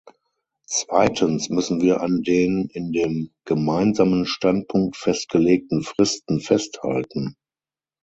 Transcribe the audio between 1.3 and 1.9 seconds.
müssen